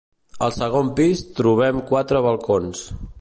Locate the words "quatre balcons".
1.93-2.85